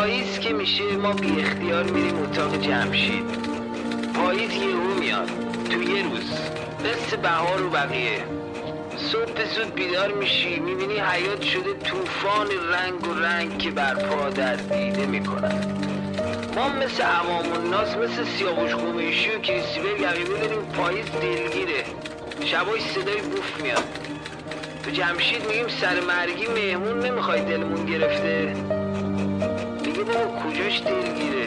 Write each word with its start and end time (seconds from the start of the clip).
پاییز 0.00 0.38
که 0.38 0.52
میشه 0.52 0.96
ما 0.96 1.12
بی 1.12 1.40
اختیار 1.40 1.84
میریم 1.84 2.22
اتاق 2.22 2.60
جمشید. 2.60 3.24
پاییز 4.14 4.52
یهو 4.52 4.94
میاد. 5.00 5.30
تو 5.70 5.82
یه 5.82 6.02
روز. 6.02 6.32
مثل 6.84 7.16
بهار 7.16 7.66
و 7.66 7.70
بقیه. 7.70 8.24
صبح 8.96 9.44
زود 9.54 9.74
بیدار 9.74 10.12
میشی 10.12 10.60
می‌بینی 10.60 10.98
حیات 10.98 11.42
شده 11.42 11.74
طوفان 11.84 12.46
رنگ 12.72 13.08
و 13.08 13.14
رنگ 13.14 13.58
که 13.58 13.70
برپا 13.70 14.30
در 14.30 14.56
دیده 14.56 15.06
می‌کنن 15.06 15.64
ما 16.56 16.68
مثل 16.68 17.02
عوام 17.02 17.52
الناس 17.52 17.96
مثل 17.96 18.24
سیاوش 18.24 18.74
قمیشی 18.74 19.30
و 19.30 19.38
کریستیبل 19.38 20.00
یقیبه 20.00 20.38
داریم 20.40 20.62
پاییز 20.76 21.06
دلگیره. 21.06 21.84
شبای 22.44 22.80
صدای 22.80 23.20
بوف 23.20 23.62
میاد. 23.62 23.84
تو 24.84 24.90
جمشید 24.90 25.46
میگیم 25.48 25.68
سر 25.68 26.00
مرگی 26.00 26.46
مهمون 26.46 27.00
نمی‌خوای 27.00 27.40
دلمون 27.40 27.86
گرفته. 27.86 28.56
کجاش 30.60 30.80
دلگیره 30.82 31.46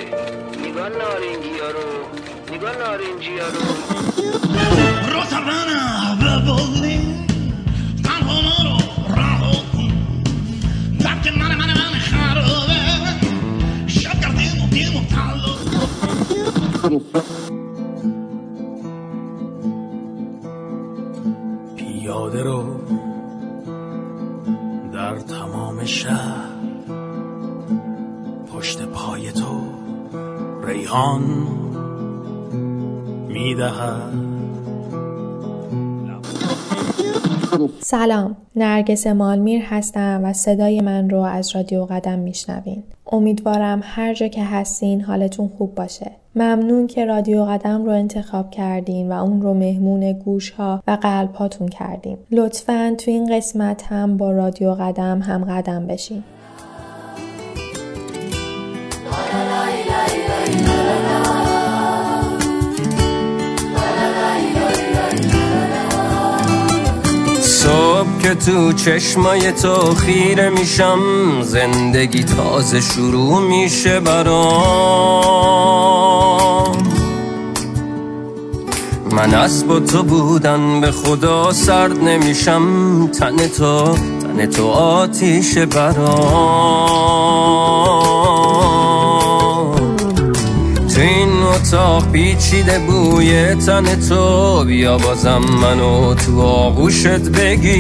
نگاه 0.65 0.89
نارنجی 0.89 1.59
ها 1.59 1.69
رو 1.69 1.87
نگاه 2.55 2.77
نارنجی 2.77 3.39
ها 3.39 3.47
رو 3.47 3.63
پیاده 21.77 22.43
رو 22.43 22.79
در 24.93 25.19
تمام 25.19 25.85
شهر 25.85 26.52
ریحان 30.93 31.21
می‌دهد. 33.27 34.13
سلام 37.79 38.35
نرگس 38.55 39.07
مالمیر 39.07 39.61
هستم 39.65 40.21
و 40.23 40.33
صدای 40.33 40.81
من 40.81 41.09
رو 41.09 41.19
از 41.19 41.55
رادیو 41.55 41.85
قدم 41.85 42.19
میشنوین. 42.19 42.83
امیدوارم 43.11 43.81
هر 43.83 44.13
جا 44.13 44.27
که 44.27 44.43
هستین 44.43 45.01
حالتون 45.01 45.47
خوب 45.57 45.75
باشه. 45.75 46.11
ممنون 46.35 46.87
که 46.87 47.05
رادیو 47.05 47.45
قدم 47.45 47.85
رو 47.85 47.91
انتخاب 47.91 48.51
کردین 48.51 49.11
و 49.11 49.23
اون 49.23 49.41
رو 49.41 49.53
مهمون 49.53 50.13
گوش 50.13 50.51
ها 50.51 50.83
و 50.87 50.97
قلب 51.01 51.33
هاتون 51.33 51.67
کردین. 51.67 52.17
لطفا 52.31 52.95
تو 52.97 53.11
این 53.11 53.37
قسمت 53.37 53.83
هم 53.83 54.17
با 54.17 54.31
رادیو 54.31 54.73
قدم 54.73 55.21
هم 55.21 55.43
قدم 55.43 55.87
بشین. 55.87 56.23
که 68.33 68.39
تو 68.39 68.73
چشمای 68.73 69.51
تو 69.51 69.95
خیره 69.95 70.49
میشم. 70.49 70.99
زندگی 71.41 72.23
تازه 72.23 72.81
شروع 72.81 73.39
میشه 73.39 73.99
برام. 73.99 74.33
من 79.11 79.33
اسب 79.33 79.85
تو 79.85 80.03
بودن 80.03 80.81
به 80.81 80.91
خدا 80.91 81.53
سرد 81.53 82.03
نمیشم. 82.03 83.07
تن 83.07 83.37
تو 83.47 83.95
تن 83.95 84.45
تو 84.45 84.67
آتیش 84.67 85.57
برام. 85.57 87.03
اتاق 91.63 92.11
پیچیده 92.11 92.79
بوی 92.79 93.55
تن 93.55 93.83
تو. 94.09 94.63
بیا 94.63 94.97
بازم 94.97 95.41
منو 95.61 96.13
تو 96.13 96.41
آغوشت 96.41 97.07
بگیر 97.07 97.73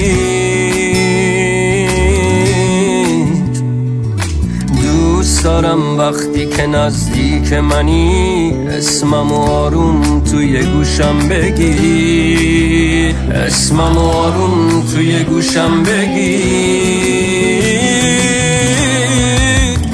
دوست 4.81 5.43
دارم 5.43 5.97
وقتی 5.97 6.45
که 6.45 6.67
نزدیک 6.67 7.53
منی 7.53 8.53
اسمم 8.67 9.31
آروم 9.31 10.23
توی 10.31 10.63
گوشم 10.63 11.29
بگیر 11.29 13.15
اسمم 13.33 13.97
آروم 13.97 14.83
توی 14.93 15.23
گوشم 15.23 15.83
بگیر 15.83 17.03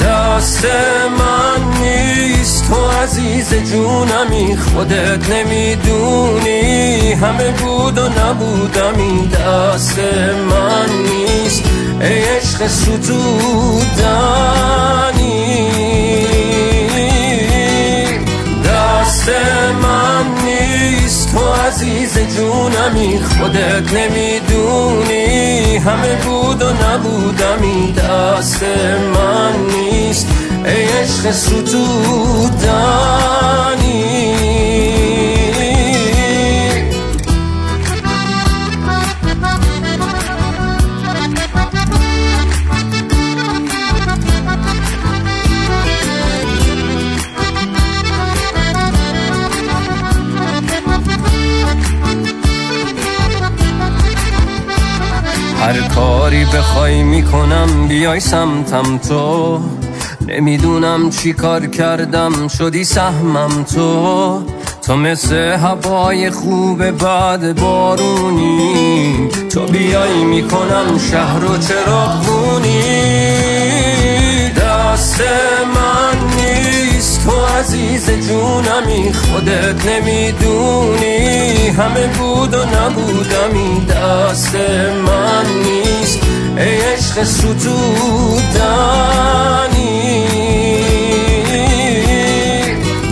دست 0.02 0.66
من 0.66 0.70
نیست 0.70 0.70
تو 0.72 1.09
عزیز 3.10 3.54
جونمی 3.72 4.58
خودت 4.58 5.30
نمی‌دونی. 5.30 7.12
همه 7.14 7.52
بود 7.52 7.98
و 7.98 8.10
نبودمی 8.10 9.28
دست 9.28 10.00
من 10.50 10.90
نیست. 11.04 11.64
ای 12.02 12.24
عشق 12.24 12.68
ستودنی. 12.68 13.00
دست 18.66 19.30
من 19.82 20.26
نیست. 20.46 21.32
تو 21.32 21.54
عزیز 21.68 22.20
جونمی 22.20 23.20
خودت 23.20 23.94
نمی‌دونی. 23.94 25.78
همه 25.78 26.16
بود 26.16 26.62
و 26.62 26.70
نبودمی 26.70 27.94
دست 27.94 28.64
من 29.14 29.54
نیست. 29.76 30.28
ای 30.66 30.84
عشق 30.84 31.32
ستودنی 31.32 32.50
هر 55.60 55.82
کاری 55.96 56.46
بخوای 56.46 57.04
می‌کنم 57.04 57.88
بیای 57.88 58.20
سمتم 58.20 58.98
تو. 58.98 59.60
نمی‌دونم 60.40 61.10
چی 61.10 61.34
کار 61.34 61.66
کردم 61.66 62.48
شدی 62.48 62.84
سهمم 62.84 63.64
تو. 63.64 64.42
تو 64.82 64.96
مثل 64.96 65.36
هوای 65.36 66.30
خوب 66.30 66.92
بعد 66.92 67.62
بارونی. 67.62 69.30
تو 69.54 69.66
بیای 69.66 70.24
می‌کنم 70.24 71.00
شهر 71.12 71.46
و 71.46 71.58
چراغونی 71.58 72.80
دست 74.50 75.22
من 75.76 76.18
نیست 76.38 77.24
تو 77.24 77.32
عزیز 77.60 78.10
جونمی 78.10 79.14
خودت 79.14 79.86
نمی‌دونی. 79.86 81.68
همه 81.68 82.08
بود 82.08 82.54
و 82.54 82.58
نبودمی 82.58 83.86
دست 83.86 84.56
من 85.06 85.46
نیست. 85.66 86.29
ای 86.58 86.82
عشق 86.82 87.24
ستودنی 87.24 87.80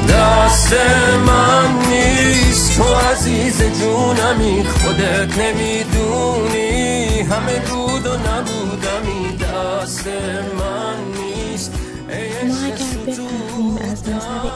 دست 0.09 0.74
من 1.28 1.70
نیست 1.90 2.78
تو 2.78 2.84
عزیز 2.84 3.62
جونمی. 3.62 4.64
خودت 4.64 5.38
نمی‌دونی 5.38 7.20
همه 7.22 7.59
بود 7.59 8.06
و 8.06 8.14
نبودمی. 8.14 9.38
دست 9.38 10.08
من 10.59 10.98
نیست 11.18 11.72
ای 12.10 12.28
عشق 12.28 12.75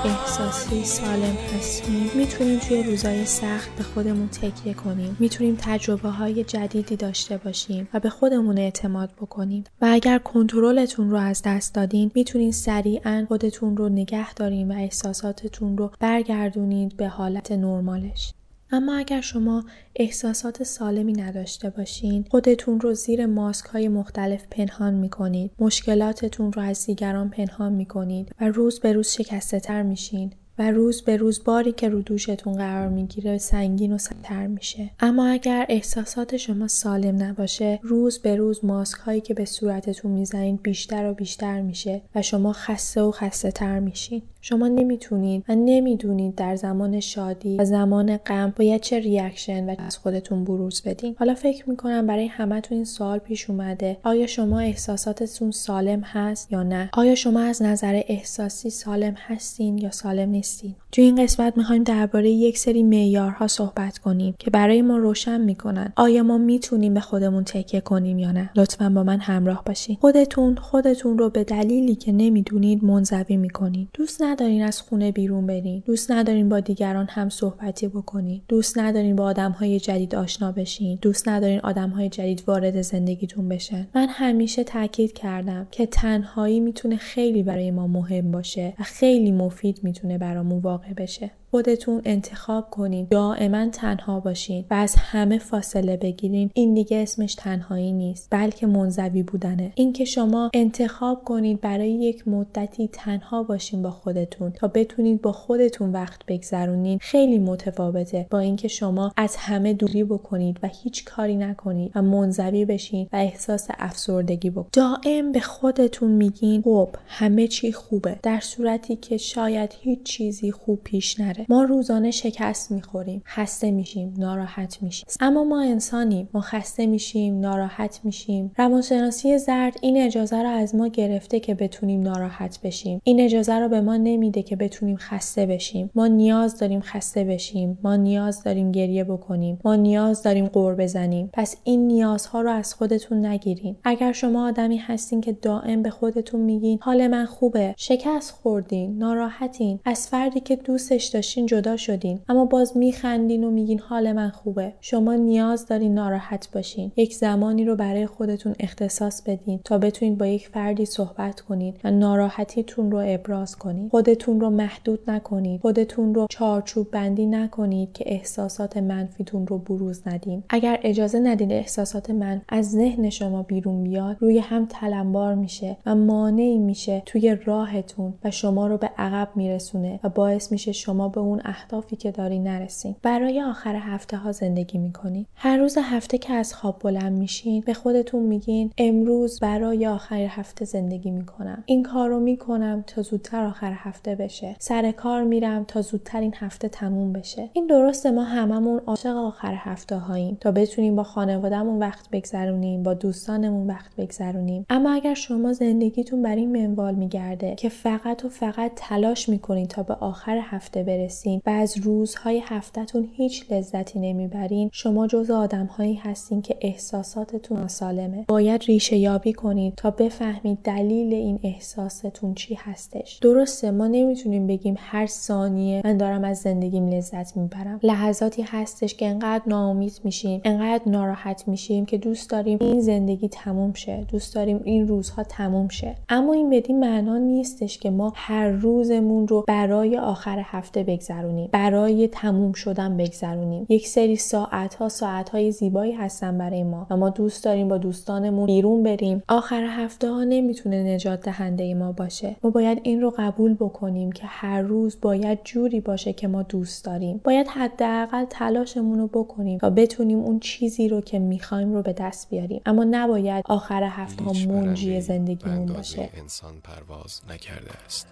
احساسی 0.05 0.83
سالم 0.83 1.37
هستیم. 1.57 2.11
می‌تونیم 2.15 2.59
توی 2.59 2.83
روزای 2.83 3.25
سخت 3.25 3.75
به 3.75 3.83
خودمون 3.83 4.27
تکیه 4.27 4.73
کنیم. 4.73 5.17
می‌تونیم 5.19 5.57
تجربه 5.61 6.09
های 6.09 6.43
جدیدی 6.43 6.95
داشته 6.95 7.37
باشیم 7.37 7.87
و 7.93 7.99
به 7.99 8.09
خودمون 8.09 8.57
اعتماد 8.57 9.11
بکنیم. 9.21 9.63
و 9.81 9.87
اگر 9.91 10.17
کنترلتون 10.17 11.09
رو 11.09 11.17
از 11.17 11.41
دست 11.45 11.75
دادین 11.75 12.11
می‌تونین 12.15 12.51
سریعا 12.51 13.25
خودتون 13.27 13.77
رو 13.77 13.89
نگه 13.89 14.33
دارین 14.33 14.71
و 14.71 14.75
احساساتتون 14.75 15.77
رو 15.77 15.91
برگردونید 15.99 16.97
به 16.97 17.07
حالت 17.07 17.51
نرمالش. 17.51 18.33
اما 18.71 18.95
اگر 18.95 19.21
شما 19.21 19.65
احساسات 19.95 20.63
سالمی 20.63 21.13
نداشته 21.13 21.69
باشین 21.69 22.25
خودتون 22.31 22.79
رو 22.79 22.93
زیر 22.93 23.25
ماسک 23.25 23.65
های 23.65 23.87
مختلف 23.87 24.43
پنهان 24.51 24.93
می 24.93 25.09
کنید 25.09 25.51
مشکلاتتون 25.59 26.53
رو 26.53 26.61
از 26.61 26.85
دیگران 26.85 27.29
پنهان 27.29 27.73
می 27.73 27.85
کنید 27.85 28.35
و 28.41 28.47
روز 28.47 28.79
به 28.79 28.93
روز 28.93 29.07
شکسته 29.07 29.59
تر 29.59 29.81
میشین. 29.83 30.33
و 30.61 30.71
روز 30.71 31.01
به 31.01 31.17
روز 31.17 31.43
باری 31.43 31.71
که 31.71 31.89
رو 31.89 32.01
دوشتون 32.01 32.53
قرار 32.53 32.87
می‌گیره 32.87 33.37
سنگین 33.37 33.93
و 33.93 33.97
سنگتر 33.97 34.47
میشه. 34.47 34.89
اما 34.99 35.25
اگر 35.27 35.65
احساسات 35.69 36.37
شما 36.37 36.67
سالم 36.67 37.23
نباشه 37.23 37.79
روز 37.83 38.19
به 38.19 38.35
روز 38.35 38.65
ماسک 38.65 38.99
هایی 38.99 39.21
که 39.21 39.33
به 39.33 39.45
صورتتون 39.45 40.11
می‌زنید 40.11 40.61
بیشتر 40.61 41.09
و 41.09 41.13
بیشتر 41.13 41.61
میشه 41.61 42.01
و 42.15 42.21
شما 42.21 42.53
خسته 42.53 43.01
و 43.01 43.11
خسته 43.11 43.51
تر 43.51 43.79
میشین. 43.79 44.21
شما 44.41 44.67
نمی‌تونید 44.67 45.43
و 45.49 45.55
نمی‌دونید 45.55 46.35
در 46.35 46.55
زمان 46.55 46.99
شادی 46.99 47.57
و 47.57 47.65
زمان 47.65 48.17
غم 48.17 48.53
باید 48.57 48.81
چه 48.81 48.99
reaction 48.99 49.69
ای 49.69 49.75
از 49.77 49.97
خودتون 49.97 50.43
بروز 50.43 50.81
بدین. 50.81 51.15
حالا 51.19 51.35
فکر 51.35 51.69
می‌کنم 51.69 52.07
برای 52.07 52.27
همتون 52.27 52.75
این 52.75 52.85
سوال 52.85 53.19
پیش 53.19 53.49
اومده. 53.49 53.97
آیا 54.03 54.27
شما 54.27 54.59
احساساتتون 54.59 55.51
سالم 55.51 56.01
هست 56.01 56.51
یا 56.51 56.63
نه؟ 56.63 56.89
آیا 56.93 57.15
شما 57.15 57.39
از 57.39 57.61
نظر 57.61 58.01
احساسی 58.07 58.69
سالم 58.69 59.13
هستین 59.17 59.77
یا 59.77 59.91
سالم 59.91 60.31
نیستین 60.51 60.75
تو 60.91 61.01
این 61.01 61.23
قسمت 61.23 61.57
می‌خوایم 61.57 61.83
درباره 61.83 62.29
یک 62.29 62.57
سری 62.57 62.83
معیارها 62.83 63.47
صحبت 63.47 63.97
کنیم 63.97 64.35
که 64.39 64.51
برای 64.51 64.81
ما 64.81 64.97
روشن 64.97 65.41
می‌کنن. 65.41 65.93
آیا 65.95 66.23
ما 66.23 66.37
می‌تونیم 66.37 66.93
به 66.93 66.99
خودمون 66.99 67.43
تکیه 67.43 67.81
کنیم 67.81 68.19
یا 68.19 68.31
نه؟ 68.31 68.49
لطفا 68.55 68.89
با 68.89 69.03
من 69.03 69.19
همراه 69.19 69.63
باشین. 69.65 69.97
خودتون 70.01 70.55
خودتون 70.55 71.17
رو 71.17 71.29
به 71.29 71.43
دلیلی 71.43 71.95
که 71.95 72.11
نمی‌دونید 72.11 72.83
منزوی 72.83 73.37
می‌کنید 73.37 73.89
دوست 73.93 74.21
ندارین 74.21 74.63
از 74.63 74.81
خونه 74.81 75.11
بیرون 75.11 75.47
برین. 75.47 75.83
دوست 75.85 76.11
ندارین 76.11 76.49
با 76.49 76.59
دیگران 76.59 77.07
هم 77.09 77.29
صحبتی 77.29 77.87
بکنین. 77.87 78.41
دوست 78.47 78.77
ندارین 78.77 79.15
با 79.15 79.23
آدمهای 79.23 79.79
جدید 79.79 80.15
آشنا 80.15 80.51
بشین. 80.51 80.99
دوست 81.01 81.27
ندارین 81.27 81.59
آدمهای 81.59 82.09
جدید 82.09 82.43
وارد 82.47 82.81
زندگیتون 82.81 83.49
بشن. 83.49 83.87
من 83.95 84.07
همیشه 84.09 84.63
تاکید 84.63 85.13
کردم 85.13 85.67
که 85.71 85.85
تنهایی 85.85 86.59
می‌تونه 86.59 86.95
خیلی 86.95 87.43
برای 87.43 87.71
ما 87.71 87.87
مهم 87.87 88.31
باشه 88.31 88.73
و 88.79 88.83
خیلی 88.83 89.31
مفید 89.31 89.79
می‌تونه 89.83 90.17
برامون 90.31 90.61
واقع 90.61 90.93
بشه. 90.93 91.31
خودتون 91.51 92.01
انتخاب 92.05 92.69
کنین. 92.69 93.07
دائما 93.09 93.69
تنها 93.69 94.19
باشین 94.19 94.65
و 94.69 94.73
از 94.73 94.95
همه 94.95 95.37
فاصله 95.37 95.97
بگیرین. 95.97 96.51
این 96.53 96.73
دیگه 96.73 96.97
اسمش 96.97 97.35
تنهایی 97.35 97.91
نیست 97.91 98.27
بلکه 98.31 98.67
منزوی 98.67 99.23
بودنه. 99.23 99.71
اینکه 99.75 100.05
شما 100.05 100.51
انتخاب 100.53 101.23
کنید 101.23 101.61
برای 101.61 101.91
یک 101.91 102.27
مدتی 102.27 102.87
تنها 102.87 103.43
باشین 103.43 103.81
با 103.81 103.91
خودتون 103.91 104.51
تا 104.51 104.67
بتونید 104.67 105.21
با 105.21 105.31
خودتون 105.31 105.91
وقت 105.91 106.25
بگذرونین 106.27 106.99
خیلی 107.01 107.39
متفاوته. 107.39 108.27
با 108.29 108.39
اینکه 108.39 108.67
شما 108.67 109.11
از 109.17 109.35
همه 109.35 109.73
دوری 109.73 110.03
بکنید 110.03 110.59
و 110.63 110.69
هیچ 110.83 111.05
کاری 111.05 111.35
نکنید 111.35 111.91
و 111.95 112.01
منزوی 112.01 112.65
بشین 112.65 113.07
و 113.13 113.15
احساس 113.15 113.67
افسردگی 113.79 114.49
بکنید 114.49 114.71
دائم 114.73 115.31
به 115.31 115.39
خودتون 115.39 116.11
میگین 116.11 116.61
خب 116.61 116.89
همه 117.07 117.47
چی 117.47 117.71
خوبه. 117.71 118.19
در 118.23 118.39
صورتی 118.39 118.95
که 118.95 119.17
شاید 119.17 119.75
هیچ 119.81 120.03
چیزی 120.03 120.51
خوب 120.51 120.79
پیش 120.83 121.19
نره. 121.19 121.40
ما 121.49 121.63
روزانه 121.63 122.11
شکست 122.11 122.71
می‌خوریم 122.71 123.21
خسته 123.25 123.71
میشیم 123.71 124.13
ناراحت 124.17 124.77
میشیم. 124.81 125.05
اما 125.19 125.43
ما 125.43 125.61
انسانیم 125.61 126.29
ما 126.33 126.41
خسته 126.41 126.85
میشیم 126.85 127.39
ناراحت 127.39 127.99
میشیم. 128.03 128.51
روانشناسی 128.57 129.37
زرد 129.37 129.77
این 129.81 129.97
اجازه 129.97 130.43
رو 130.43 130.49
از 130.49 130.75
ما 130.75 130.87
گرفته 130.87 131.39
که 131.39 131.53
بتونیم 131.53 132.01
ناراحت 132.01 132.59
بشیم. 132.63 133.01
این 133.03 133.19
اجازه 133.19 133.53
رو 133.53 133.69
به 133.69 133.81
ما 133.81 133.97
نمیده 133.97 134.43
که 134.43 134.55
بتونیم 134.55 134.97
خسته 134.97 135.45
بشیم. 135.45 135.89
ما 135.95 136.07
نیاز 136.07 136.59
داریم 136.59 136.81
خسته 136.81 137.23
بشیم. 137.23 137.77
ما 137.83 137.95
نیاز 137.95 138.43
داریم 138.43 138.71
گریه 138.71 139.03
بکنیم. 139.03 139.59
ما 139.65 139.75
نیاز 139.75 140.23
داریم 140.23 140.47
قور 140.47 140.75
بزنیم. 140.75 141.29
پس 141.33 141.55
این 141.63 141.87
نیازها 141.87 142.41
رو 142.41 142.51
از 142.51 142.73
خودتون 142.73 143.25
نگیرین. 143.25 143.75
اگر 143.83 144.11
شما 144.11 144.47
آدمی 144.47 144.77
هستین 144.77 145.21
که 145.21 145.31
دائم 145.31 145.81
به 145.81 145.89
خودتون 145.89 146.41
میگین 146.41 146.79
حال 146.81 147.07
من 147.07 147.25
خوبه. 147.25 147.73
شکست 147.77 148.31
خوردین 148.31 148.97
ناراحتین. 148.97 149.79
از 149.85 150.07
فردی 150.07 150.39
که 150.39 150.55
دوستش 150.55 151.05
داشتین 151.05 151.30
جدا 151.39 151.77
شدین. 151.77 152.19
اما 152.29 152.45
باز 152.45 152.77
میخندین 152.77 153.43
و 153.43 153.51
میگین 153.51 153.79
حال 153.79 154.11
من 154.11 154.29
خوبه. 154.29 154.73
شما 154.81 155.15
نیاز 155.15 155.67
دارین 155.67 155.93
ناراحت 155.93 156.51
باشین. 156.53 156.91
یک 156.95 157.15
زمانی 157.15 157.65
رو 157.65 157.75
برای 157.75 158.05
خودتون 158.05 158.55
اختصاص 158.59 159.21
بدین 159.21 159.59
تا 159.65 159.77
بتونید 159.77 160.17
با 160.17 160.25
یک 160.25 160.47
فردی 160.47 160.85
صحبت 160.85 161.41
کنید 161.41 161.79
و 161.83 161.91
ناراحتیتون 161.91 162.91
رو 162.91 163.03
ابراز 163.05 163.55
کنید 163.55 163.91
خودتون 163.91 164.41
رو 164.41 164.49
محدود 164.49 164.99
نکنید 165.07 165.61
خودتون 165.61 166.13
رو 166.13 166.27
چارچوب 166.29 166.91
بندی 166.91 167.25
نکنید 167.25 167.93
که 167.93 168.03
احساسات 168.07 168.77
منفیتون 168.77 169.47
رو 169.47 169.57
بروز 169.57 170.07
ندین. 170.07 170.43
اگر 170.49 170.79
اجازه 170.83 171.19
ندین 171.19 171.51
احساسات 171.51 172.09
من 172.09 172.41
از 172.49 172.71
ذهن 172.71 173.09
شما 173.09 173.43
بیرون 173.43 173.83
بیاد 173.83 174.17
روی 174.19 174.39
هم 174.39 174.65
تلمبار 174.69 175.35
میشه 175.35 175.77
و 175.85 175.95
مانعی 175.95 176.57
میشه 176.57 177.03
توی 177.05 177.37
راهتون 177.45 178.13
و 178.23 178.31
شما 178.31 178.67
رو 178.67 178.77
به 178.77 178.89
عقب 178.97 179.29
میرسونه 179.35 179.99
و 180.03 180.09
باعث 180.09 180.51
میشه 180.51 180.71
شما 180.71 181.09
به 181.09 181.20
اون 181.21 181.41
اهدافی 181.45 181.95
که 181.95 182.11
داری 182.11 182.39
نرسین. 182.39 182.95
برای 183.01 183.41
آخر 183.41 183.75
هفته 183.75 184.17
ها 184.17 184.31
زندگی 184.31 184.77
می‌کنین 184.77 185.25
هر 185.35 185.57
روز 185.57 185.77
هفته 185.81 186.17
که 186.17 186.33
از 186.33 186.53
خواب 186.53 186.79
بلند 186.79 187.17
میشین 187.17 187.63
به 187.65 187.73
خودتون 187.73 188.23
میگین 188.23 188.71
امروز 188.77 189.39
برای 189.39 189.87
آخر 189.87 190.15
هفته 190.15 190.65
زندگی 190.65 191.11
می‌کنم. 191.11 191.63
این 191.65 191.83
کار 191.83 192.09
رو 192.09 192.19
می‌کنم 192.19 192.83
تا 192.87 193.01
زودتر 193.01 193.45
آخر 193.45 193.73
هفته 193.75 194.15
بشه. 194.15 194.55
سر 194.59 194.91
کار 194.91 195.23
میرم 195.23 195.63
تا 195.63 195.81
زودتر 195.81 196.19
این 196.19 196.33
هفته 196.37 196.69
تموم 196.69 197.13
بشه. 197.13 197.49
این 197.53 197.67
درسته 197.67 198.11
ما 198.11 198.23
هممون 198.23 198.81
عاشق 198.85 199.15
آخر 199.15 199.53
هفته 199.57 199.95
هاییم. 199.95 200.37
تا 200.41 200.51
بتونیم 200.51 200.95
با 200.95 201.03
خانوادهمون 201.03 201.79
وقت 201.79 202.09
بگذرونیم 202.11 202.83
با 202.83 202.93
دوستانمون 202.93 203.67
وقت 203.67 203.95
بگذرونیم. 203.95 204.65
اما 204.69 204.91
اگر 204.91 205.13
شما 205.13 205.53
زندگیتون 205.53 206.21
بر 206.21 206.35
این 206.35 206.67
منوال 206.67 206.95
میگرده 206.95 207.55
که 207.55 207.69
فقط 207.69 208.25
و 208.25 208.29
فقط 208.29 208.71
تلاش 208.75 209.29
می‌کنین 209.29 209.67
تا 209.67 209.83
به 209.83 209.93
آخر 209.93 210.39
هفته 210.43 210.83
برسین 211.11 211.41
و 211.45 211.49
از 211.49 211.77
روزهای 211.77 212.41
هفتهتون 212.45 213.09
هیچ 213.13 213.51
لذتی 213.51 213.99
نمی‌برین. 213.99 214.69
شما 214.73 215.07
جز 215.07 215.31
آدمهایی 215.31 215.95
هستین 215.95 216.41
که 216.41 216.57
احساساتتون 216.61 217.59
ناسالمه 217.59 218.25
باید 218.27 218.63
ریشه 218.63 218.97
یابی 218.97 219.33
کنید 219.33 219.73
تا 219.77 219.91
بفهمید 219.91 220.57
دلیل 220.63 221.13
این 221.13 221.39
احساستون 221.43 222.33
چی 222.33 222.57
هستش. 222.59 223.19
درسته 223.21 223.71
ما 223.71 223.87
نمی‌تونیم 223.87 224.47
بگیم 224.47 224.75
هر 224.77 225.05
ثانیه 225.05 225.81
من 225.85 225.97
دارم 225.97 226.23
از 226.23 226.37
زندگیم 226.37 226.87
لذت 226.87 227.37
می‌برم. 227.37 227.79
لحظاتی 227.83 228.41
هستش 228.41 228.95
که 228.95 229.05
انقدر 229.05 229.43
ناامید 229.47 230.01
میشیم 230.03 230.41
انقدر 230.43 230.89
ناراحت 230.89 231.47
میشیم 231.47 231.85
که 231.85 231.97
دوست 231.97 232.29
داریم 232.29 232.57
این 232.61 232.81
زندگی 232.81 233.29
تموم 233.29 233.73
شه 233.73 234.05
دوست 234.11 234.35
داریم 234.35 234.61
این 234.63 234.87
روزها 234.87 235.23
تموم 235.23 235.67
شه. 235.67 235.95
اما 236.09 236.33
این 236.33 236.49
بدین 236.49 236.79
معنا 236.79 237.17
نیستش 237.17 237.77
که 237.77 237.89
ما 237.89 238.13
هر 238.15 238.47
روزمون 238.47 239.27
رو 239.27 239.45
برای 239.47 239.97
آخر 239.97 240.41
هفته 240.45 240.83
بگذرونیم. 241.01 241.49
برای 241.51 242.07
تموم 242.07 242.53
شدن 242.53 242.97
بگذرونیم. 242.97 243.65
یک 243.69 243.87
سری 243.87 244.15
ساعت 244.15 244.75
ها 244.75 244.89
ساعت 244.89 245.29
های 245.29 245.51
زیبایی 245.51 245.91
هستن 245.91 246.37
برای 246.37 246.63
ما 246.63 246.87
و 246.89 246.97
ما 246.97 247.09
دوست 247.09 247.43
داریم 247.43 247.67
با 247.67 247.77
دوستانمون 247.77 248.45
بیرون 248.45 248.83
بریم. 248.83 249.23
آخر 249.27 249.63
هفته 249.63 250.09
ها 250.11 250.23
نمی‌تونه 250.23 250.83
نجات 250.83 251.21
دهنده 251.21 251.73
ما 251.73 251.91
باشه. 251.91 252.35
ما 252.43 252.49
باید 252.49 252.79
این 252.83 253.01
رو 253.01 253.13
قبول 253.17 253.53
بکنیم 253.53 254.11
که 254.11 254.23
هر 254.25 254.61
روز 254.61 254.97
باید 255.01 255.39
جوری 255.43 255.79
باشه 255.79 256.13
که 256.13 256.27
ما 256.27 256.43
دوست 256.43 256.85
داریم. 256.85 257.21
باید 257.23 257.47
حداقل 257.47 258.25
تلاشمون 258.29 258.99
رو 258.99 259.07
بکنیم 259.07 259.59
تا 259.59 259.69
بتونیم 259.69 260.19
اون 260.19 260.39
چیزی 260.39 260.87
رو 260.87 261.01
که 261.01 261.19
می‌خوایم 261.19 261.73
رو 261.73 261.81
به 261.81 261.93
دست 261.93 262.29
بیاریم. 262.29 262.61
اما 262.65 262.83
نباید 262.83 263.45
آخر 263.47 263.83
هفته 263.83 264.23
ها 264.23 264.33
منجی 264.33 265.01
زندگیمون 265.01 265.65
باشه. 265.65 266.09
انسان 266.13 266.53
پرواز 266.63 267.21
نکرده 267.29 267.71
است. 267.85 268.07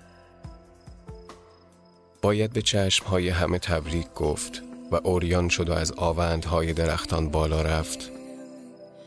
باید 2.21 2.53
به 2.53 2.61
چشمهای 2.61 3.29
همه 3.29 3.59
تبریک 3.59 4.13
گفت 4.15 4.61
و 4.91 4.99
اوریان 5.03 5.49
شد 5.49 5.69
و 5.69 5.73
از 5.73 5.91
آوندهای 5.91 6.73
درختان 6.73 7.29
بالا 7.29 7.61
رفت. 7.61 8.11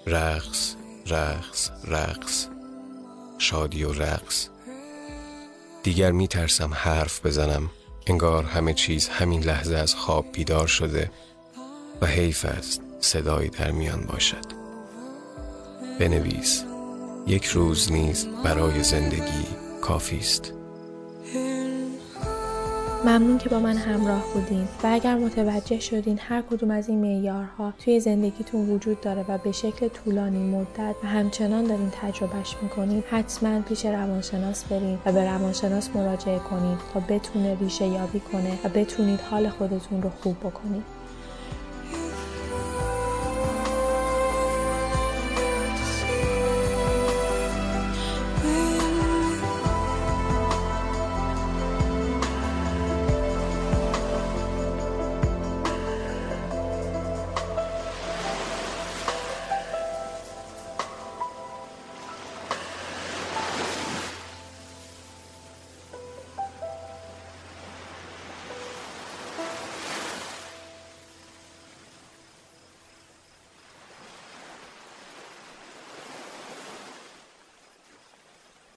رقص 0.07 0.75
رقص 1.07 1.71
رقص. 1.89 2.47
شادی 3.39 3.85
و 3.85 3.93
رقص. 3.93 4.49
دیگر 5.83 6.13
می 6.13 6.29
ترسم 6.29 6.75
حرف 6.75 7.27
بزنم. 7.27 7.71
انگار 8.07 8.45
همه 8.45 8.75
چیز 8.75 9.09
همین 9.09 9.43
لحظه 9.45 9.77
از 9.77 9.95
خواب 9.95 10.27
بیدار 10.33 10.67
شده 10.67 11.11
و 12.01 12.07
حیف 12.07 12.45
است 12.45 12.83
صدایی 13.01 13.49
در 13.49 13.71
میان 13.71 14.01
باشد. 14.01 14.45
بنویس 16.01 16.65
یک 17.27 17.45
روز 17.45 17.93
نیز 17.93 18.27
برای 18.45 18.83
زندگی 18.83 19.47
کافی 19.81 20.19
است. 20.19 20.53
ممنون 23.05 23.39
که 23.39 23.49
با 23.49 23.59
من 23.59 23.77
همراه 23.77 24.25
بودین 24.35 24.69
و 24.83 24.87
اگر 24.87 25.15
متوجه 25.15 25.81
شدین 25.81 26.19
هر 26.23 26.43
کدوم 26.43 26.71
از 26.71 26.89
این 26.89 27.01
معیارها 27.01 27.73
توی 27.79 28.01
زندگیتون 28.01 28.71
وجود 28.71 29.01
داره 29.01 29.25
و 29.29 29.39
به 29.39 29.53
شکل 29.53 29.89
طولانی 29.89 30.51
مدت 30.51 30.95
و 31.05 31.07
همچنان 31.07 31.65
دارین 31.65 31.91
تجربهش 32.03 32.57
می‌کنید 32.63 33.05
حتما 33.11 33.61
پیش 33.61 33.87
روانشناس 33.87 34.65
برین 34.65 34.99
و 35.07 35.13
به 35.13 35.25
روانشناس 35.25 35.91
مراجعه 35.97 36.39
کنید 36.39 36.79
تا 36.95 37.01
بتونه 37.01 37.59
ریشه 37.61 37.87
یابی 37.87 38.21
کنه 38.21 38.59
و 38.65 38.69
بتونید 38.69 39.21
حال 39.21 39.49
خودتون 39.49 40.03
رو 40.03 40.11
خوب 40.23 40.37
بکنید. 40.39 41.02